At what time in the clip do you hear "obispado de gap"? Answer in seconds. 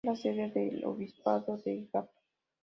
0.85-2.09